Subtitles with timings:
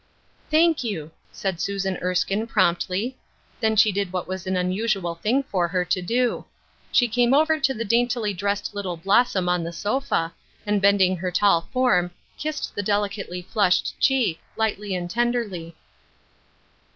[0.49, 3.19] "Thank you," said Susan Erskine, promptly.
[3.59, 6.43] Then she did what was an unusual thing for her to do.
[6.91, 10.33] She came over to the daintily dressed little blossom on the sofa,
[10.65, 12.09] and bending her tall form,
[12.39, 15.75] kissed the delicately flushed cheek, lightly and tenderly.